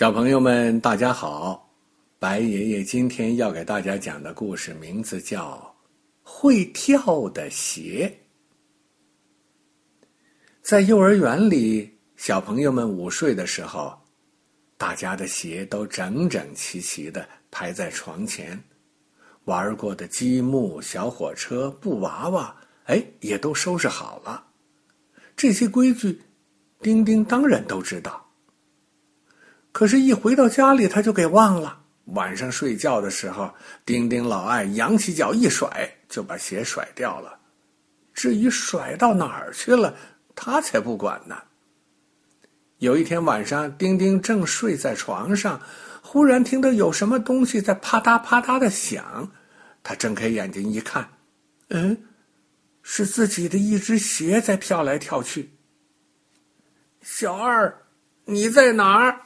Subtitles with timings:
[0.00, 1.70] 小朋友们，大家好！
[2.18, 5.76] 白爷爷今天要给大家讲的故事名字叫
[6.26, 8.10] 《会跳的鞋》。
[10.62, 13.92] 在幼儿园里，小朋友们午睡的时候，
[14.78, 18.58] 大家的鞋都整整齐齐的排在床前，
[19.44, 24.46] 玩过的积木、小火车、布娃娃，哎，也都收拾好了。
[25.36, 26.22] 这些规矩，
[26.80, 28.29] 丁丁当然都知道。
[29.72, 31.78] 可是，一回到家里，他就给忘了。
[32.06, 33.52] 晚上睡觉的时候，
[33.86, 37.38] 丁丁老爱扬起脚一甩，就把鞋甩掉了。
[38.12, 39.94] 至于甩到哪儿去了，
[40.34, 41.36] 他才不管呢。
[42.78, 45.60] 有一天晚上，丁丁正睡在床上，
[46.02, 49.30] 忽然听到有什么东西在啪嗒啪嗒的响。
[49.82, 51.08] 他睁开眼睛一看，
[51.68, 51.96] 嗯，
[52.82, 55.52] 是自己的一只鞋在跳来跳去。
[57.02, 57.82] 小二，
[58.24, 59.20] 你在哪儿？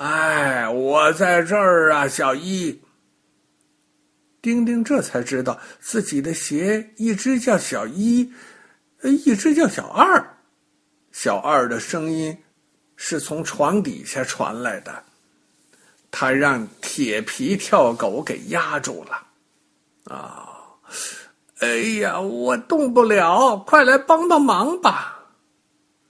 [0.00, 2.80] 哎，我在这儿啊，小一。
[4.40, 8.32] 丁丁这才知道自己的鞋一只叫小一，
[9.02, 10.38] 一只叫小二。
[11.12, 12.42] 小二的声音
[12.96, 15.04] 是从床底下传来的，
[16.10, 19.26] 他让铁皮跳狗给压住了。
[20.04, 20.48] 啊，
[21.58, 21.68] 哎
[22.00, 25.26] 呀，我动不了，快来帮帮忙吧！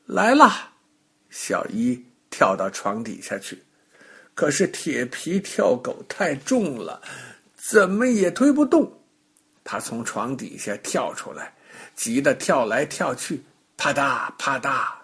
[0.07, 0.71] 来了，
[1.29, 3.61] 小一跳到床底下去。
[4.41, 7.03] 可是铁皮跳狗太重了，
[7.55, 8.91] 怎么也推不动。
[9.63, 11.53] 他从床底下跳出来，
[11.95, 13.43] 急得跳来跳去，
[13.77, 14.95] 啪嗒啪嗒。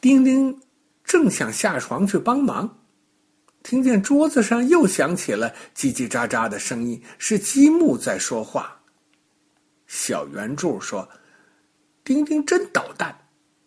[0.00, 0.58] 丁丁
[1.04, 2.78] 正想下床去帮忙，
[3.62, 8.80] 听见桌子上又响起了叽叽喳喳的声音，是积木在说话。
[9.86, 11.06] 小圆柱说
[12.02, 13.14] ：“丁丁真捣蛋，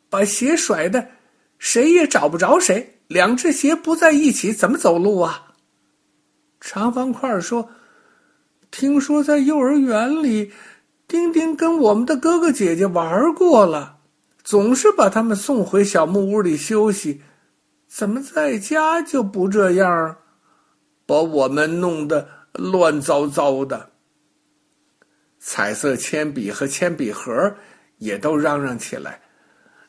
[0.10, 1.08] 把鞋甩的，
[1.60, 5.54] 谁也找不着谁。”两只鞋不在一起，怎么走路啊？
[6.60, 7.70] 长方块说
[8.70, 10.52] ：“听说在幼儿园里，
[11.08, 14.00] 丁丁跟我们的哥哥姐姐玩过了，
[14.44, 17.22] 总是把他们送回小木屋里休息。
[17.88, 20.18] 怎么在家就不这样，
[21.06, 23.92] 把我们弄得乱糟糟的？”
[25.40, 27.56] 彩色铅笔和铅笔盒
[28.00, 29.22] 也都嚷嚷起来：“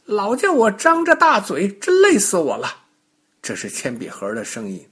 [0.05, 2.69] 老叫我张着大嘴，真累死我了。”
[3.41, 4.89] 这是铅笔盒的声音，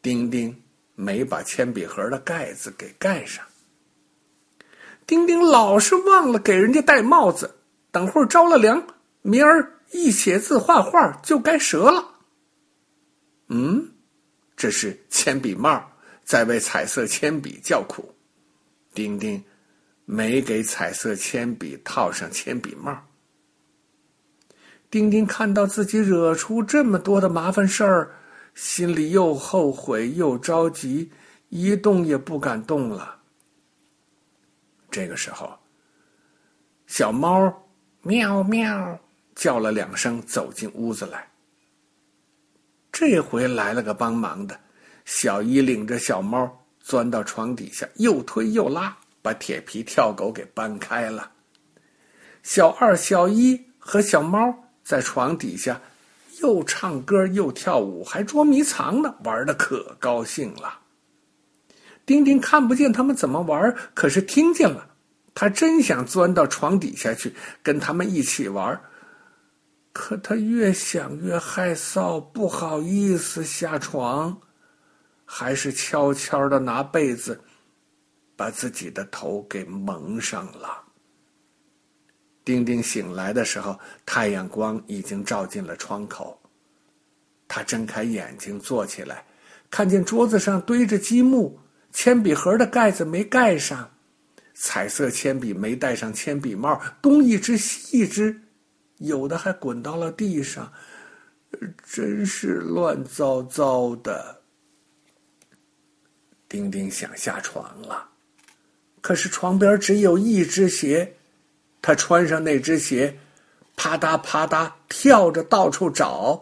[0.00, 0.62] 丁丁
[0.94, 3.44] 没把铅笔盒的盖子给盖上。
[5.06, 7.56] 丁丁老是忘了给人家戴帽子，
[7.90, 8.86] 等会儿着了凉，
[9.22, 12.08] 明儿一写字画画就该折了。
[13.48, 13.92] 嗯，
[14.56, 15.90] 这是铅笔帽
[16.24, 18.14] 在为彩色铅笔叫苦。
[18.94, 19.42] 丁丁
[20.04, 22.96] 没给彩色铅笔套上铅笔帽。
[24.92, 28.14] 丁丁看到自己惹出这么多的麻烦事儿，
[28.54, 31.10] 心里又后悔又着急，
[31.48, 33.16] 一动也不敢动了。
[34.90, 35.58] 这个时候，
[36.86, 37.66] 小猫
[38.02, 39.00] 喵喵
[39.34, 41.26] 叫了两声，走进屋子来。
[42.92, 44.60] 这回来了个帮忙的，
[45.06, 51.32] 小一领着小猫钻到床底下，又推又拉，把铁皮跳狗给搬开了。
[52.42, 54.54] 小二、小一和小猫。
[54.82, 55.80] 在床底下，
[56.40, 60.80] 又唱歌又跳舞，还捉迷藏呢，玩的可高兴了。
[62.04, 64.88] 丁丁看不见他们怎么玩，可是听见了。
[65.34, 68.78] 他真想钻到床底下去跟他们一起玩，
[69.92, 74.38] 可他越想越害臊，不好意思下床，
[75.24, 77.40] 还是悄悄的拿被子
[78.36, 80.82] 把自己的头给蒙上了。
[82.44, 86.38] 丁丁醒来的时候，太阳光已经照进了窗口。
[87.46, 89.24] 他睁开眼睛，坐起来，
[89.70, 91.58] 看见桌子上堆着积木，
[91.92, 93.88] 铅笔盒的盖子没盖上，
[94.54, 98.40] 彩色铅笔没戴上铅笔帽，东一只西一只，
[98.98, 100.72] 有的还滚到了地上，
[101.84, 104.40] 真是乱糟糟的。
[106.48, 108.08] 丁丁想下床了，
[109.00, 111.14] 可是床边只有一只鞋。
[111.82, 113.14] 他穿上那只鞋，
[113.76, 116.40] 啪嗒啪嗒跳着到处找，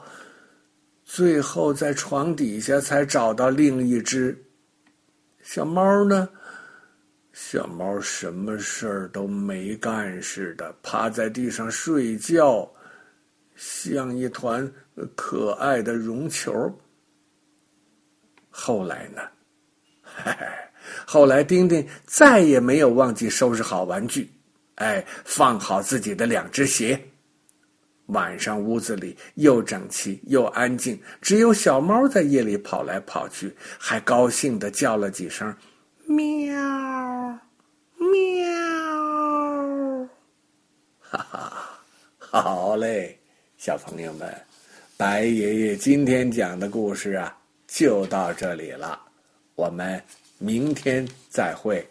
[1.04, 4.38] 最后在床底下才找到另一只。
[5.42, 6.28] 小猫呢？
[7.32, 12.70] 小猫什么事儿都没干似的，趴在地上睡觉，
[13.56, 14.70] 像一团
[15.16, 16.78] 可爱的绒球。
[18.50, 19.22] 后来呢？
[20.02, 20.46] 嘿嘿，
[21.06, 24.30] 后来丁丁再也没有忘记收拾好玩具。
[24.80, 26.98] 哎，放好自己的两只鞋，
[28.06, 35.54] 晚上屋子里又整齐又安静，只有小猫在夜里跑来跑去，还高兴地叫了几声
[36.08, 36.56] “喵，
[37.98, 38.48] 喵”。
[40.98, 41.78] 哈哈，
[42.18, 43.18] 好嘞，
[43.58, 44.34] 小朋友们，
[44.96, 47.36] 白爷爷今天讲的故事啊，
[47.66, 48.98] 就到这里了，
[49.56, 50.02] 我们
[50.38, 51.86] 明天再会。